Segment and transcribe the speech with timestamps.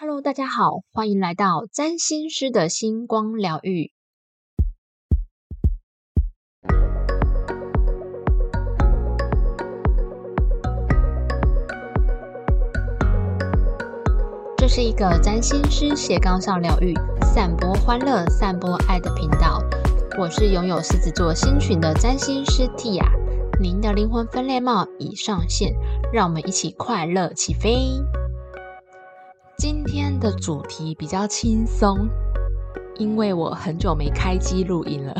[0.00, 3.90] Hello，大家好，欢迎来到占星师的星光疗愈。
[14.56, 19.60] 这是一个占星师斜杠上疗愈、散播欢乐、散播爱的频道。
[20.16, 23.04] 我是拥有狮子座星群的占星师 Tia，
[23.60, 25.74] 您的灵魂分裂帽已上线，
[26.12, 28.00] 让我们一起快乐起飞。
[29.60, 32.08] 今天的主题比较轻松，
[32.96, 35.12] 因为我很久没开机录音了。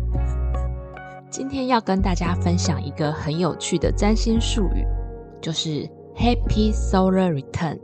[1.32, 4.84] 今天要跟大家分享一个很有趣的占星术语，
[5.40, 7.78] 就是 Happy Solar Return。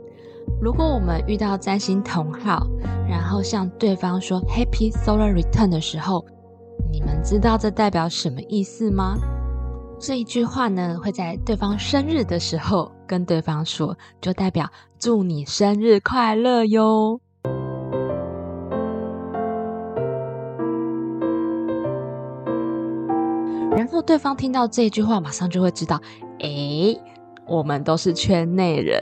[0.61, 2.67] 如果我们遇到占星同号，
[3.09, 6.23] 然后向对方说 Happy Solar Return 的时候，
[6.91, 9.17] 你们知道这代表什么意思吗？
[10.05, 17.21] 这一句话呢，会在对方生日的时候跟对方说，就代表祝你生日快乐哟。
[23.71, 26.01] 然后对方听到这句话，马上就会知道，
[26.41, 26.93] 哎，
[27.47, 29.01] 我们都是圈内人。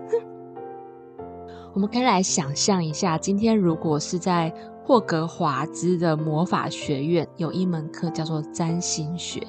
[1.74, 4.50] 我们可以来想象一下，今天如果是在
[4.82, 9.46] 霍格华兹的魔法学院有一门课叫做占星学，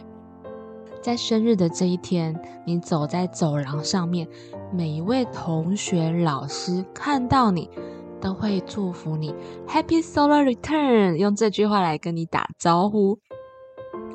[1.02, 4.28] 在生日的这一天，你走在走廊上面，
[4.72, 7.70] 每一位同学、老师看到你，
[8.22, 9.34] 都会祝福你。
[9.68, 13.16] “Happy Solar Return”，用这句话来跟你打招呼，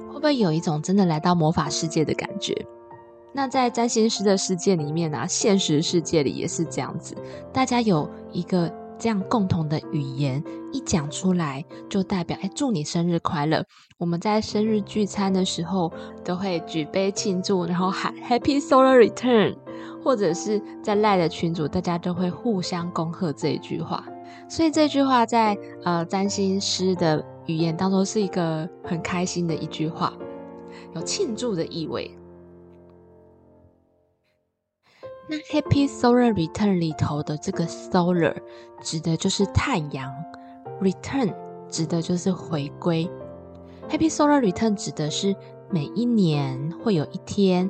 [0.08, 2.54] 会不会有一种真的来到魔法世界的感觉？
[3.32, 7.14] 那在占星师的世界里面呢，现实世界里也是这样子，
[7.52, 13.64] 大家有一个这样共同的语言，一讲出来就代表哎，祝你生日快乐。
[13.98, 15.92] 我们在生日聚餐的时候
[16.24, 19.56] 都会举杯庆祝，然后喊 Happy Solar Return，
[20.02, 24.04] 或者是在赖的群组，大家都会互相恭贺这一句话。
[24.48, 30.12] 所以这句话在呃占星师的语言当中是一个很开心的一句话，
[30.94, 32.10] 有庆祝的意味。
[35.28, 38.40] 那 Happy Solar Return 里头的这个 Solar
[38.80, 40.12] 指的就是太阳
[40.80, 41.34] ，Return
[41.68, 43.10] 指的就是回归。
[43.88, 45.34] Happy Solar Return 指的是
[45.68, 47.68] 每一年会有一天，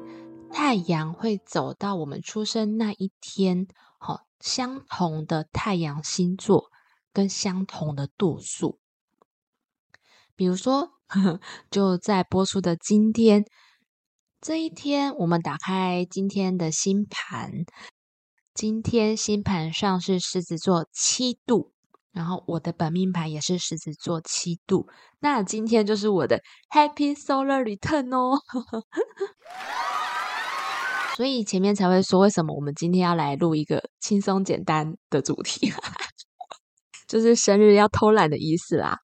[0.51, 6.71] 太阳会走到我们出生那一天，好相同的太阳星座
[7.15, 8.79] 跟相同的度数。
[10.35, 10.91] 比如说，
[11.71, 13.47] 就在播出的今天。
[14.41, 17.51] 这一天，我们打开今天的星盘。
[18.55, 21.73] 今天星盘上是狮子座七度，
[22.13, 24.89] 然后我的本命盘也是狮子座七度。
[25.21, 28.39] 那今天就是我的 Happy Solar Return 哦。
[31.17, 35.73] 所以前面才会说，为什么我们今天要来录一个轻松简单的主题，
[37.09, 38.99] 就是生日要偷懒的意思啦。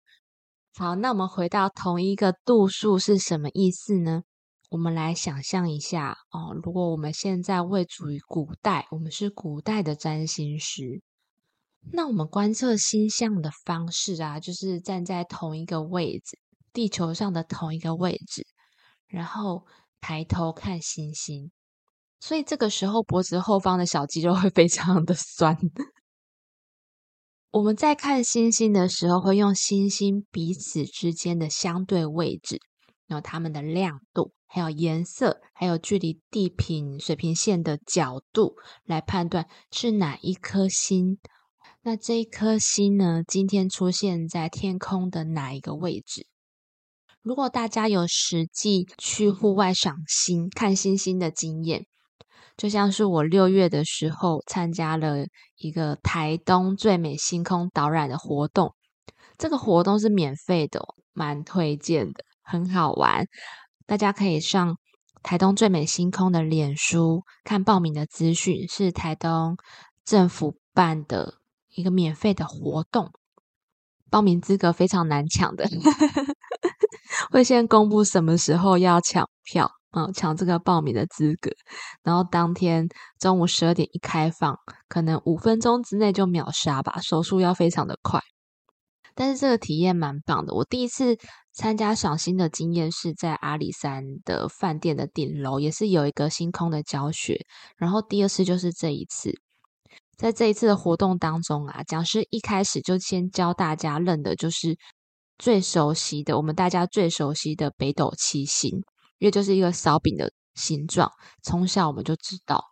[0.75, 4.23] 好，那我们回到同一个度数是什么意思呢？
[4.69, 11.01] 我们来想象一下哦，如果我们现在位处于古代，我们是古代的占星师，
[11.91, 16.37] 那我们观测星象的方式啊，就是站在同一个位置，
[16.71, 18.45] 地球上的同一个位置，
[19.07, 19.65] 然后
[19.99, 21.51] 抬头看星星，
[22.19, 25.57] 所以这个时候脖子后方的小肌肉会非常的酸。
[27.49, 32.59] 我们在看星星的时候，会用星星彼此之间的相对位置，
[33.07, 34.31] 然后它们的亮度。
[34.49, 41.19] 还有颜色，还有距离地平水平线的角度来判断是哪一颗星。
[41.83, 43.23] 那这一颗星呢？
[43.25, 46.27] 今天出现在天空的哪一个位置？
[47.21, 51.85] 如果大家有实际去户外赏星、看星星的经验，
[52.57, 55.25] 就像是我六月的时候参加了
[55.57, 58.73] 一个台东最美星空导览的活动，
[59.37, 60.81] 这个活动是免费的，
[61.13, 63.25] 蛮推荐的，很好玩。
[63.89, 64.77] 大家可以上
[65.23, 69.57] 台东最美星空的脸书看报名的资讯，是台东
[70.05, 71.39] 政府办的
[71.73, 73.11] 一个免费的活动，
[74.11, 75.67] 报名资格非常难抢的，
[77.31, 81.49] 会先公布什么时候要抢票啊，抢这个报名的资格，
[82.03, 82.87] 然后当天
[83.17, 84.55] 中午十二点一开放，
[84.87, 88.21] 可能五分钟之内就秒杀吧，手速要非常的快。
[89.19, 90.53] 但是这个体验蛮棒的。
[90.53, 91.17] 我第一次
[91.51, 97.45] 参加赏星的经验是在阿里山的饭店的顶楼，也是有一个星空的教学。
[97.75, 99.33] 然后第二次就是这一次，
[100.15, 104.77] 在这一次的活动当中啊，讲师一开始就先教大家认的就是
[105.37, 108.71] 最熟悉的，我们大家最熟悉的北斗七星，
[109.17, 111.11] 因为就是一个烧饼的形状，
[111.43, 112.63] 从小我们就知道。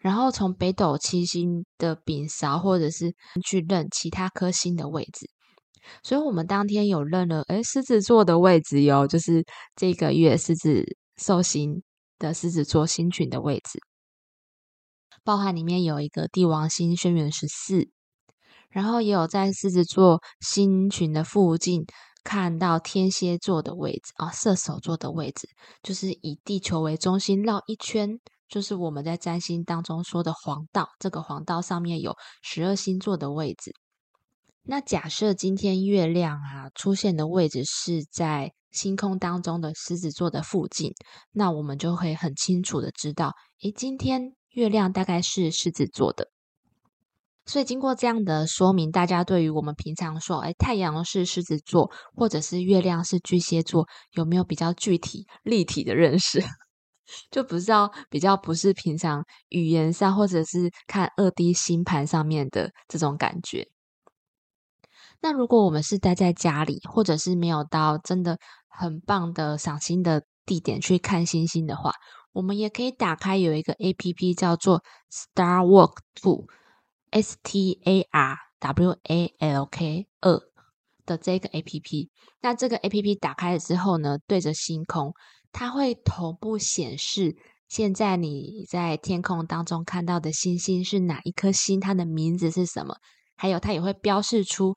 [0.00, 5.30] 然后从北斗七星的柄勺，或者是去认其他颗星的位置。
[6.02, 9.44] 所以，我们当天有认了，哎，狮子座的位置哟，就是
[9.74, 10.84] 这个月狮子
[11.16, 11.82] 寿星
[12.18, 13.78] 的狮子座星群的位置，
[15.24, 17.88] 包含里面有一个帝王星轩辕十四，
[18.70, 21.84] 然后也有在狮子座星群的附近
[22.24, 25.48] 看到天蝎座的位置啊，射手座的位置，
[25.82, 28.18] 就是以地球为中心绕一圈，
[28.48, 33.72] 就是我们在占星当中说的黄道，这个黄道上面有十二星座的位置。
[34.68, 40.90] 那假设今天月亮啊出现的位置是在星空当中的狮子座的附近，
[41.30, 43.32] 那我们就会很清楚的知道，
[43.62, 46.28] 诶，今天月亮大概是狮子座的。
[47.44, 56.42] 所以经过这样的说明，大家对于我们平常说，诶，太阳是狮子座，或者是月亮是巨蟹座，有没有比较具体立体的认识？
[57.30, 63.68] 就不知道比较不是平常语言上，或者是看二 D 星盘上面的这种感觉。
[65.20, 71.92] 那如果我们是待在家里，或者是没有到真的很棒的赏星的地点去看星星的话，
[72.32, 80.38] 我们也可以打开有一个 A P P 叫做 Star Walk Two，S T A R W A L K 二
[81.04, 82.10] 的这个 A P P。
[82.42, 85.14] 那这个 A P P 打开了之后呢，对着星空，
[85.50, 87.34] 它会同步显示
[87.68, 92.96] 现在你在天空当中看到的星星是哪一颗星，它的名字是什么，
[93.34, 94.76] 还有它也会标示出。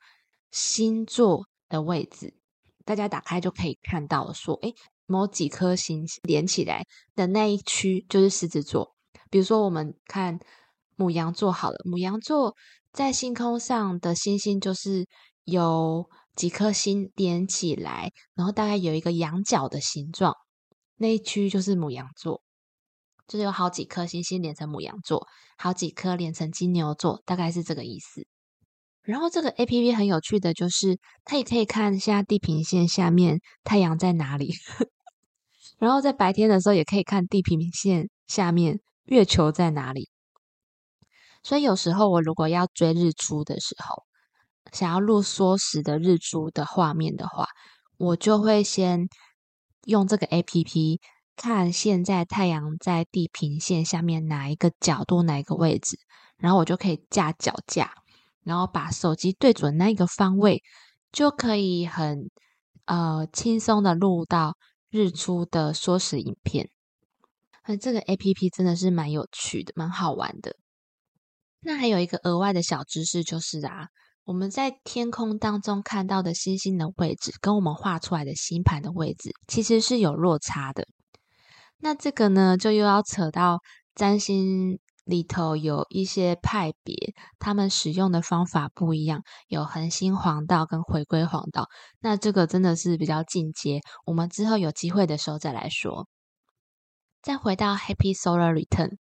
[0.52, 2.34] 星座的位置，
[2.86, 4.34] 大家打开就可以看到了。
[4.34, 4.74] 说，诶，
[5.06, 6.86] 某几颗星连起来
[7.16, 8.96] 的那一区就是狮子座。
[9.30, 10.40] 比如说，我们看
[10.96, 12.56] 母羊座好了，母羊座
[12.92, 15.08] 在星空上的星星就是
[15.44, 20.34] 有几颗星连起来，然后大概有一个羊角的形状，
[20.98, 22.42] 那一区就是母羊座，
[23.28, 28.26] 就是有好几颗星星连成母羊座，好几颗连成金牛座，大概是这个意思。
[29.10, 34.54] 然后这个 A P P 很有趣的就是，它也可以看一下地平线下面太阳在哪里，
[35.80, 40.10] 然后在白天的时候也可以看地平线下面月球在哪里。
[41.42, 44.04] 所以有时候我如果要追日出的时候，
[44.72, 47.48] 想要录缩时的日出的画面的话，
[47.98, 49.08] 我就会先
[49.86, 51.02] 用这个 A P P
[51.36, 55.98] 看现在太阳在地平线下面哪一个角度哪一个位置，
[56.38, 57.92] 然后我就可以架脚架。
[58.44, 60.64] 然后把手机对准那个方位，
[61.12, 62.30] 就可以很
[62.86, 64.56] 呃轻松的录到
[64.90, 66.70] 日出的缩时影片。
[67.68, 70.56] 那这个 A P P 真的是蛮有趣的，蛮好玩的。
[71.62, 73.88] 那还有一个额外的小知识就是啊，
[74.24, 80.88] 我们在天空当中看到的星星的位置，跟我们画出来的星盘的位置其实是有落差的。
[81.78, 83.60] 那这个呢，就又要扯到
[83.94, 84.80] 占星。
[85.10, 91.68] 里头有一些派别，他们使用的方法不一样，有恒星黄道跟回归黄道。
[92.00, 96.08] 那这个真的是比较进阶，我们之后有机会的时候再来说。
[97.24, 98.98] 再回到 Happy Solar Return，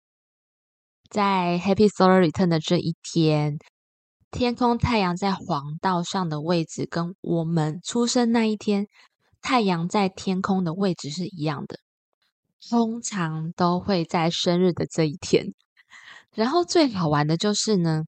[1.08, 3.58] 在 Happy Solar Return 的这一天，
[4.32, 8.88] 天空太阳在黄道上的位置，跟我们出生那一天
[9.40, 11.78] 太阳在天空的位置是一样的，
[12.68, 15.54] 通常都会在生日的这一天。
[16.34, 18.04] 然后最好玩的就是呢，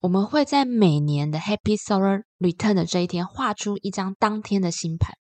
[0.00, 5.14] 我们会在每年的 Happy Solar Return 的这一天画出一张当天的星盘。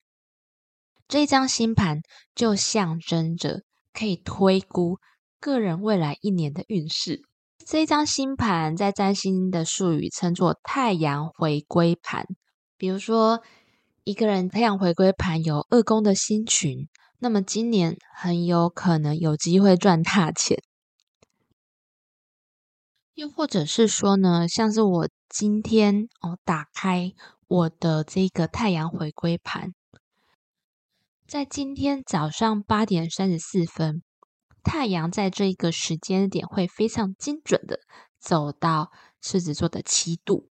[1.08, 2.00] 这一张星盘
[2.34, 4.98] 就象征着可以推估
[5.40, 7.22] 个人未来一年的运势。
[7.66, 12.26] 这一张星盘在占星的术语称作太阳回归盘。
[12.76, 13.40] 比如说，
[14.04, 20.58] 一个人太阳回归盘有二宫的星群，那么今年很有可能有机会赚大钱。
[23.14, 27.12] 又或者是说呢，像是我今天哦，打开
[27.46, 29.74] 我的这个太阳回归盘，
[31.26, 34.02] 在今天早上八点三十四分，
[34.62, 37.80] 太阳在这一个时间点会非常精准的
[38.18, 38.90] 走到
[39.20, 40.48] 狮子座的七度。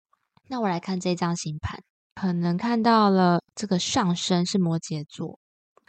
[0.49, 1.81] 那我来看这张星盘，
[2.15, 5.39] 可能看到了这个上升是摩羯座，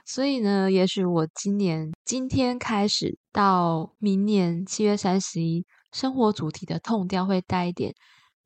[0.04, 5.66] 所以呢，也许我今年今天开始到明年七月三十一。
[5.92, 7.94] 生活主题的痛调会带一点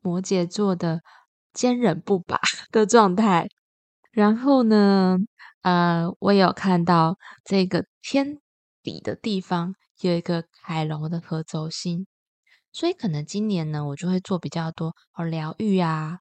[0.00, 1.00] 摩羯座的
[1.52, 2.40] 坚韧不拔
[2.72, 3.48] 的状态，
[4.10, 5.18] 然后呢，
[5.62, 8.38] 呃，我有看到这个天
[8.82, 12.06] 底的地方有一个海龙的合轴星，
[12.72, 16.18] 所以可能今年呢，我就会做比较多哦疗愈啊、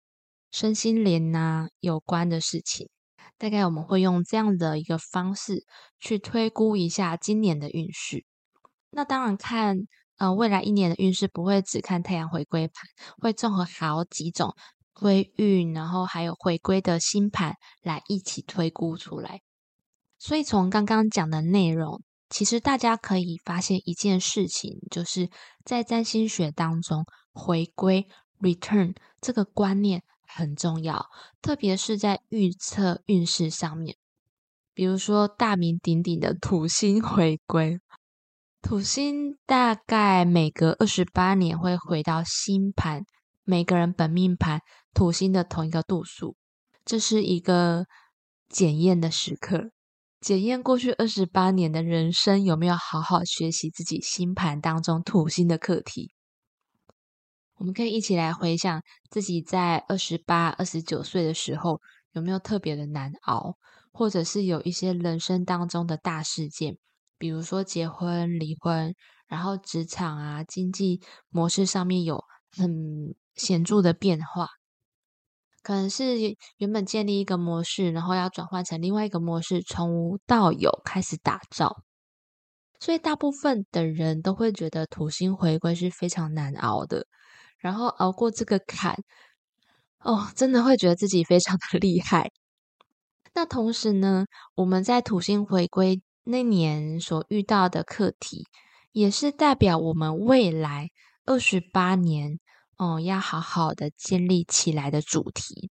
[0.51, 2.89] 身心灵呐有关的事情。
[3.37, 5.65] 大概我们会用这样的一个方式
[5.99, 8.25] 去推估一下今年的运势。
[8.91, 9.87] 那当然看。
[10.17, 12.75] 呃，未来一年的运势不会只看太阳回归盘，
[13.19, 14.55] 会综合好几种
[14.93, 19.41] 归运，然后还有回归的星盘来一起推估出来。
[20.19, 25.29] 所以从刚刚讲的内容，其实大家可以发现一件事情，就是
[25.65, 28.07] 在占星学当中，回归
[28.39, 31.07] （return） 这个观念很重要，
[31.41, 33.97] 特别是在预测运势上面。
[34.73, 37.79] 比如说大名鼎鼎的土星回归，
[38.63, 43.03] 土星大概每隔二十八年会回到星盘
[43.43, 44.61] 每个人本命盘
[44.93, 46.37] 土星的同一个度数，
[46.85, 47.85] 这是一个
[48.47, 49.71] 检验的时刻。
[50.21, 56.13] 检验过去二十八年的人生有没有好好学习自己星盘当中土星的课题？
[57.55, 61.81] 我们可以一起来回想自己在二十八、二十九岁的时候
[62.13, 63.57] 有没有特别的难熬，
[63.91, 66.77] 或者是有一些人生当中的大事件，
[67.23, 68.93] 比如说结婚、离婚，
[69.27, 70.99] 然后职场啊、经济
[71.29, 74.49] 模式上面有很显著的变化。
[75.61, 76.17] 可能是
[76.57, 81.83] 原本建立一个模式，然后要转换成另外一个模式，从无到有开始打造。
[82.77, 87.07] 所以大部分的人都会觉得土星回归是非常难熬的，
[87.57, 89.01] 然后熬过这个坎，
[89.99, 92.29] 哦，真的会觉得自己非常的厉害。
[93.33, 94.25] 那同时呢，
[94.55, 98.45] 我们在土星回归那年所遇到的课题，
[98.91, 100.89] 也是代表我们未来
[101.25, 102.39] 二十八年。
[102.75, 105.69] 哦，要好好的建立起来的主题，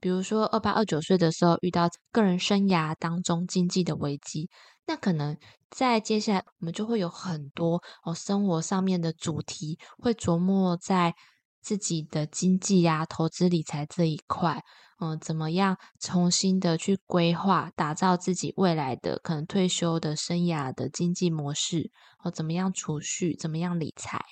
[0.00, 4.50] 比如说二八二九岁的时候遇到个人生涯当中经济的危机，
[4.84, 5.38] 那可能
[5.70, 11.14] 在接下来我们就会有很多哦生活上面的主题，会琢磨在
[11.62, 14.62] 自己的经济呀、投资理财这一块，
[15.04, 21.90] 嗯，怎么样重新的去规划、打造自己未来的可能退休的生涯的经济模式，
[22.22, 24.24] 哦，怎么样储蓄，怎么样理财。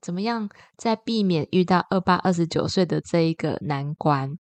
[0.00, 0.48] 怎么样，
[0.78, 4.38] 在避免遇到二八二十九岁的这一个难关？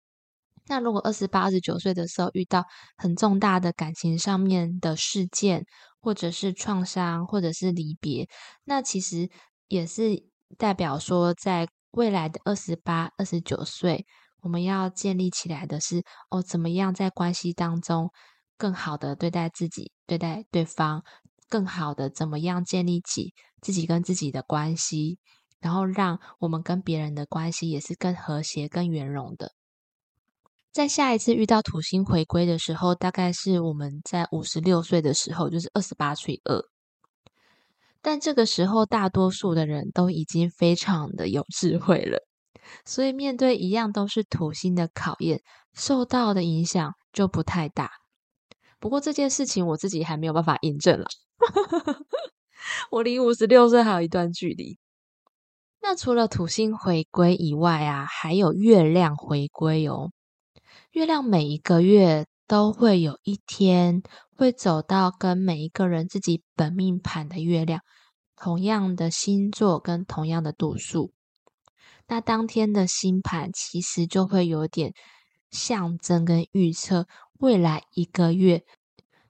[0.66, 2.64] 那如果二十八、二十九岁的时候遇到
[2.96, 5.64] 很重大的感情上面的事件，
[6.00, 8.28] 或者是创伤，或者是离别，
[8.64, 9.30] 那其实
[9.68, 10.24] 也是
[10.58, 14.04] 代表说，在未来的二十八、二十九岁，
[14.42, 18.10] 我们要建立起来的是哦，怎么样在关系当中
[18.58, 21.02] 更好的对待自己、对待对方，
[21.48, 25.18] 更好的怎么样建立起自己跟自己的关系。
[25.60, 29.52] 然后让我们跟别人的关系也是更和谐、更圆融的。
[30.72, 36.60] 在下一次遇到土星回归的时候，大概是我们在五十六岁的时候，就是二十八岁二。
[38.00, 42.26] 但这个时候，大多数的人都已经非常的有智慧了，
[42.84, 47.90] 所以面对一样都是土星的考验，受到的影响就不太大。
[48.78, 51.06] 不过这件事情我自己还没有办法印证了，
[52.90, 54.78] 我离五十六岁还有一段距离。
[55.80, 60.10] 那除了土星回归以外啊，还有月亮回归哦。
[60.92, 64.02] 月亮每一个月都会有一天
[64.36, 67.80] 会走到跟每一个人自己本命盘的月亮
[68.36, 71.12] 同样的星座跟同样的度数。
[72.12, 74.92] 那当天的星盘其实就会有点
[75.50, 77.06] 象征跟预测
[77.38, 78.66] 未来一个月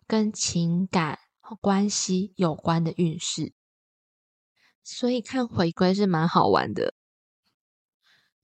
[0.08, 1.20] 跟情感
[1.60, 3.52] 关系有关的运势。
[4.82, 6.92] 所以看回归是蛮好玩的，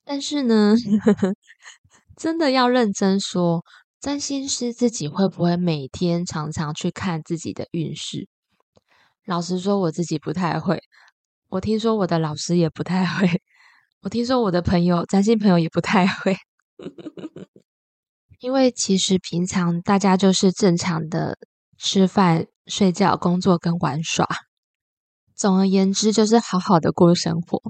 [0.04, 0.76] 但是呢，
[2.16, 3.64] 真的要认真说，
[3.98, 8.28] 占星师自己会不会每天常常去看自己的运势？
[9.24, 10.80] 老实说，我自己不太会。
[11.48, 13.42] 我听说我的老师也不太会，
[14.02, 16.36] 我听说我的朋友占星朋友也不太会，
[18.40, 21.36] 因为其实平常大家就是正常的
[21.78, 24.26] 吃饭、睡觉、工作跟玩耍。
[25.34, 27.60] 总而言之，就是好好的过生活。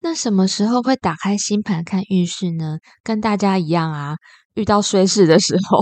[0.00, 2.78] 那什么时候会打开星盘看运势呢？
[3.02, 4.16] 跟大家一样啊，
[4.54, 5.80] 遇到衰事的时候，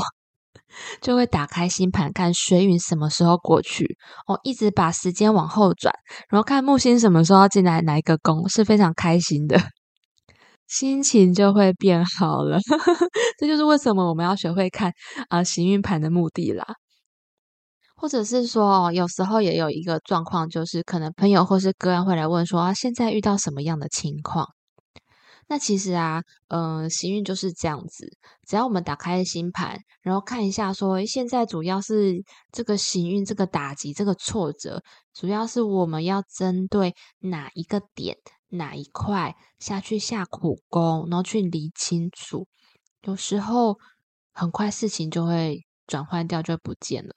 [1.00, 3.96] 就会打开星盘看水运什么时候过去。
[4.26, 5.94] 哦，一直把时间往后转，
[6.30, 9.60] 然后看木星什么时候要进来哪一个宫，是非常开心的，
[10.68, 12.58] 心情就会变好了。
[13.38, 14.92] 这就是为什么我们要学会看
[15.28, 16.64] 啊行运盘的目的啦。
[17.96, 24.46] 或者是说，有时候也有一个状况，就是可能朋友或是个人会来问说啊，现在遇到什么样的情况？
[25.48, 28.06] 那其实啊，嗯，行运就是这样子，
[28.46, 32.22] 只要我们打开星盘，然后看一下说，现在主要是
[32.52, 34.82] 这个行运、这个打击、这个挫折，
[35.14, 38.16] 主要是我们要针对哪一个点、
[38.48, 42.46] 哪一块下去下苦功，然后去理清楚。
[43.02, 43.78] 有时候
[44.32, 47.12] 很快事情就会转换掉，就不见了。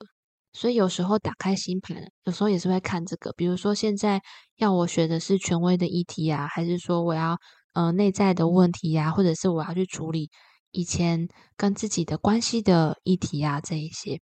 [0.52, 3.32] 所以有时候打开星盘，有时候也是会看这个。
[3.32, 4.20] 比如说现在
[4.56, 7.38] 要我学的是权威的议题啊，还是说我要
[7.72, 10.30] 呃内在的问题呀，或者是我要去处理
[10.70, 14.20] 以前跟自己的关系的议题啊，这一些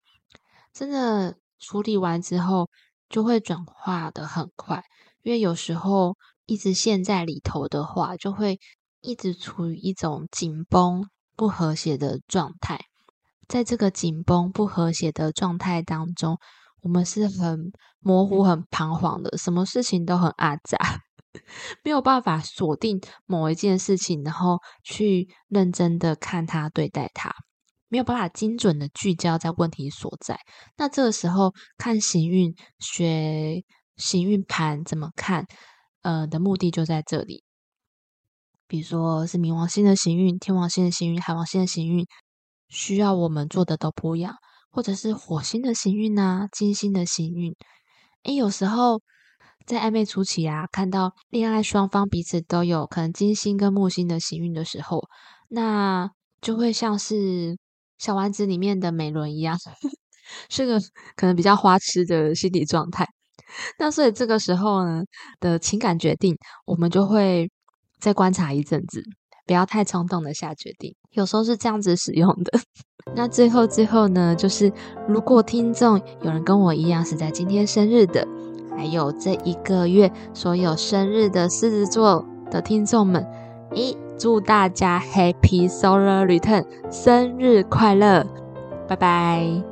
[0.74, 2.70] 真的处理完之后
[3.10, 4.84] 就会转化的很快，
[5.24, 8.60] 因为有时候一直陷在里头的话，就会
[9.02, 11.08] 一直处于一种紧绷。
[11.40, 12.80] 不和谐的状态，
[13.48, 16.40] 在这个紧绷不和谐的状态当中，
[16.82, 20.80] 我们是很模糊、很彷徨的，什么事情都很阿杂，
[21.86, 27.32] 没有办法锁定某一件事情，然后去认真的看它、对待它，
[27.88, 30.40] 没有办法精准的聚焦在问题所在。
[30.76, 33.64] 那这个时候看行运、学
[33.96, 35.46] 行运盘怎么看，
[36.08, 37.44] 呃的目的就在这里。
[38.66, 42.06] 比如说是冥王星的行运、天王星的行运、海王星的行运，
[42.70, 44.36] 需要我们做的都不一样，
[44.70, 47.54] 或者是火星的行运啊、金星的行运。
[48.24, 49.02] 诶，有时候
[49.66, 55.10] 在暧昧初期啊，看到恋爱双方彼此都有可能金星跟木星的行运的时候，
[55.50, 56.10] 那
[56.40, 57.58] 就会像是
[57.98, 59.58] 小丸子里面的美伦一样，
[60.50, 60.80] 是个
[61.18, 63.06] 可能比较花痴的心理状态。
[63.80, 65.04] 那所以这个时候呢
[65.40, 67.50] 的情感决定，我们就会。
[68.00, 69.02] 再观察一阵子，
[69.48, 70.94] 不要太冲动的下决定。
[71.14, 72.60] 有时候是这样子使用的。
[73.16, 74.72] 那最后最后呢，就是
[75.08, 78.24] 如果听众有人跟我一样是在今天生日的，
[78.78, 83.26] 还有这一个月所有生日的狮子座的听众们，
[83.74, 88.28] 一祝大家 Happy Solar Return，生日快乐！
[88.88, 89.67] 拜拜。